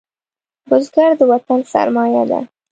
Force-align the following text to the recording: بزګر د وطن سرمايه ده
بزګر 0.69 1.11
د 1.19 1.21
وطن 1.31 1.59
سرمايه 1.71 2.23
ده 2.29 2.39